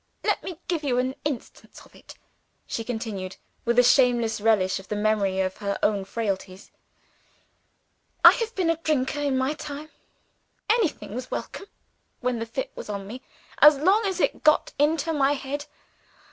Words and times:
Let 0.23 0.41
me 0.41 0.59
give 0.67 0.83
you 0.83 0.97
an 0.97 1.13
instance 1.23 1.85
of 1.85 1.93
it," 1.95 2.15
she 2.65 2.83
continued, 2.83 3.37
with 3.65 3.77
a 3.77 3.83
shameless 3.83 4.41
relish 4.41 4.79
of 4.79 4.87
the 4.87 4.95
memory 4.95 5.39
of 5.41 5.57
her 5.57 5.77
own 5.83 6.05
frailties. 6.05 6.71
"I 8.25 8.31
have 8.31 8.55
been 8.55 8.71
a 8.71 8.77
drinker, 8.77 9.19
in 9.19 9.37
my 9.37 9.53
time. 9.53 9.91
Anything 10.71 11.13
was 11.13 11.29
welcome, 11.29 11.67
when 12.19 12.39
the 12.39 12.47
fit 12.47 12.71
was 12.73 12.89
on 12.89 13.05
me, 13.05 13.21
as 13.59 13.77
long 13.77 14.03
as 14.07 14.19
it 14.19 14.43
got 14.43 14.73
into 14.79 15.13
my 15.13 15.33
head. 15.33 15.67